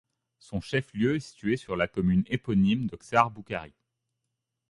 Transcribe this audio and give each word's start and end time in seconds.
Son 0.39 0.61
chef-lieu 0.61 1.17
est 1.17 1.19
situé 1.19 1.57
sur 1.57 1.75
la 1.75 1.87
commune 1.87 2.23
éponyme 2.25 2.87
de 2.87 2.95
Ksar 2.95 3.29
Boukhari. 3.29 3.75